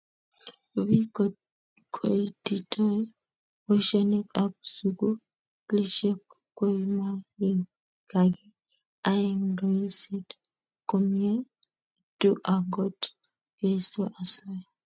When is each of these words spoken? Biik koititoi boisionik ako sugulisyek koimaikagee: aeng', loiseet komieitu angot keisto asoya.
Biik 0.85 1.15
koititoi 1.95 2.99
boisionik 3.65 4.27
ako 4.41 4.59
sugulisyek 4.75 6.23
koimaikagee: 6.57 8.49
aeng', 9.11 9.47
loiseet 9.57 10.29
komieitu 10.89 12.29
angot 12.53 12.99
keisto 13.57 14.01
asoya. 14.21 14.63